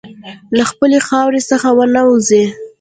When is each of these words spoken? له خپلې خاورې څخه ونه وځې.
له 0.57 0.63
خپلې 0.71 0.97
خاورې 1.07 1.41
څخه 1.49 1.67
ونه 1.77 2.01
وځې. 2.07 2.43